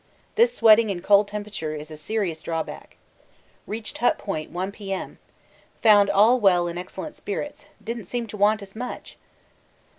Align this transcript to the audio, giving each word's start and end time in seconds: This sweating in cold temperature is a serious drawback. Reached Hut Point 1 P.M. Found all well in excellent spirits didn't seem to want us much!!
This 0.33 0.55
sweating 0.55 0.89
in 0.89 1.03
cold 1.03 1.27
temperature 1.27 1.75
is 1.75 1.91
a 1.91 1.95
serious 1.95 2.41
drawback. 2.41 2.97
Reached 3.67 3.99
Hut 3.99 4.17
Point 4.17 4.49
1 4.49 4.71
P.M. 4.71 5.19
Found 5.83 6.09
all 6.09 6.39
well 6.39 6.67
in 6.67 6.75
excellent 6.75 7.15
spirits 7.15 7.65
didn't 7.83 8.05
seem 8.05 8.25
to 8.25 8.35
want 8.35 8.63
us 8.63 8.75
much!! 8.75 9.19